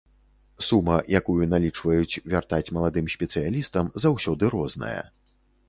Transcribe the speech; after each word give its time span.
Сума, 0.67 0.95
якую 1.19 1.43
налічваюць 1.51 2.19
вяртаць 2.35 2.61
маладым 2.79 3.13
спецыялістам, 3.19 3.95
заўсёды 4.07 4.43
розная. 4.59 4.99